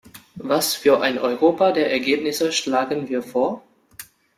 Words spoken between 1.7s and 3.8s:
der Ergebnisse schlagen wir vor?